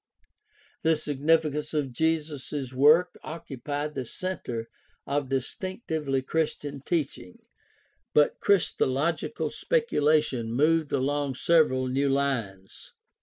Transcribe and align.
The 0.81 0.95
significance 0.95 1.75
of 1.75 1.91
Jesus' 1.91 2.73
work 2.73 3.19
occupied 3.21 3.93
the 3.93 4.03
center 4.07 4.67
of 5.05 5.29
distinctively 5.29 6.23
Christian 6.23 6.81
teaching, 6.83 7.37
but 8.11 8.39
christological 8.39 9.51
specula 9.51 10.19
tion 10.21 10.53
moved 10.53 10.91
along 10.91 11.35
several 11.35 11.87
new 11.87 12.09
lines. 12.09 12.93